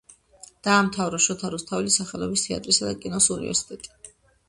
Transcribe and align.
დაამთავრა 0.67 1.19
შოთა 1.27 1.53
რუსთაველის 1.55 1.99
სახელობის 2.01 2.49
თეატრისა 2.49 2.91
და 2.91 2.99
კინოს 3.07 3.33
უნივერსიტეტი. 3.41 3.97